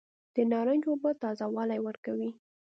د 0.35 0.37
نارنج 0.51 0.83
اوبه 0.89 1.09
تازه 1.21 1.45
والی 1.55 1.79
ورکوي. 1.87 2.29